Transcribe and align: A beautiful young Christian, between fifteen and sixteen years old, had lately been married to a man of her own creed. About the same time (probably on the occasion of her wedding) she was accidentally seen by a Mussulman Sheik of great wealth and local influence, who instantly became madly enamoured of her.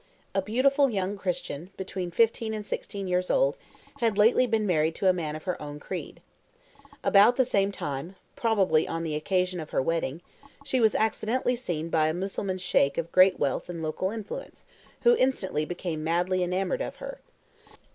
A 0.33 0.41
beautiful 0.41 0.89
young 0.89 1.15
Christian, 1.15 1.69
between 1.77 2.09
fifteen 2.09 2.55
and 2.55 2.65
sixteen 2.65 3.07
years 3.07 3.29
old, 3.29 3.55
had 3.99 4.17
lately 4.17 4.47
been 4.47 4.65
married 4.65 4.95
to 4.95 5.07
a 5.07 5.13
man 5.13 5.35
of 5.35 5.43
her 5.43 5.61
own 5.61 5.79
creed. 5.79 6.21
About 7.03 7.35
the 7.35 7.45
same 7.45 7.71
time 7.71 8.15
(probably 8.35 8.87
on 8.87 9.03
the 9.03 9.13
occasion 9.13 9.59
of 9.59 9.69
her 9.69 9.79
wedding) 9.79 10.21
she 10.65 10.79
was 10.79 10.95
accidentally 10.95 11.55
seen 11.55 11.89
by 11.89 12.07
a 12.07 12.15
Mussulman 12.15 12.57
Sheik 12.57 12.97
of 12.97 13.11
great 13.11 13.37
wealth 13.39 13.69
and 13.69 13.83
local 13.83 14.09
influence, 14.09 14.65
who 15.03 15.15
instantly 15.17 15.65
became 15.65 16.03
madly 16.03 16.41
enamoured 16.41 16.81
of 16.81 16.95
her. 16.95 17.19